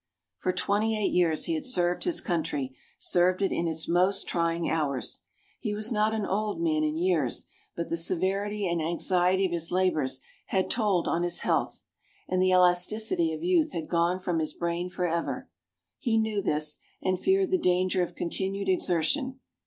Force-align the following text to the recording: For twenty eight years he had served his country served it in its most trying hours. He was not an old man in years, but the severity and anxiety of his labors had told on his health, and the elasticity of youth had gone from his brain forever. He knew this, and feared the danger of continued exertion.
For 0.39 0.51
twenty 0.51 0.97
eight 0.99 1.13
years 1.13 1.45
he 1.45 1.53
had 1.53 1.63
served 1.63 2.05
his 2.05 2.21
country 2.21 2.75
served 2.97 3.43
it 3.43 3.51
in 3.51 3.67
its 3.67 3.87
most 3.87 4.27
trying 4.27 4.67
hours. 4.67 5.21
He 5.59 5.75
was 5.75 5.91
not 5.91 6.11
an 6.11 6.25
old 6.25 6.59
man 6.59 6.83
in 6.83 6.97
years, 6.97 7.45
but 7.75 7.89
the 7.89 7.97
severity 7.97 8.67
and 8.67 8.81
anxiety 8.81 9.45
of 9.45 9.51
his 9.51 9.69
labors 9.71 10.19
had 10.47 10.71
told 10.71 11.07
on 11.07 11.21
his 11.21 11.41
health, 11.41 11.83
and 12.27 12.41
the 12.41 12.49
elasticity 12.51 13.31
of 13.31 13.43
youth 13.43 13.73
had 13.73 13.87
gone 13.87 14.19
from 14.19 14.39
his 14.39 14.55
brain 14.55 14.89
forever. 14.89 15.51
He 15.99 16.17
knew 16.17 16.41
this, 16.41 16.79
and 17.03 17.19
feared 17.19 17.51
the 17.51 17.59
danger 17.59 18.01
of 18.01 18.15
continued 18.15 18.69
exertion. 18.69 19.39